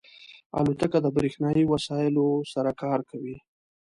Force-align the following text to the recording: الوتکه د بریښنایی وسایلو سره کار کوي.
الوتکه 0.57 0.97
د 1.01 1.07
بریښنایی 1.15 1.63
وسایلو 1.67 2.27
سره 2.53 2.71
کار 2.81 2.99
کوي. 3.09 3.35